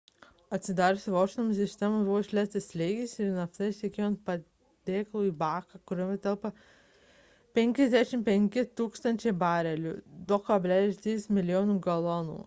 [0.55, 6.15] atsidarius vožtuvams iš sistemos buvo išleistas slėgis ir nafta ištekėjo ant padėklo į baką kuriame
[6.25, 6.53] telpa
[7.61, 9.95] 55 000 barelių
[10.35, 11.77] 2,3 mln.
[11.89, 12.39] galonų